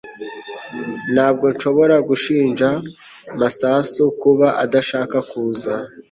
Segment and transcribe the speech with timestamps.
[1.13, 2.69] Ntabwo nshobora gushinja
[3.39, 5.73] Masasu kuba adashaka kuza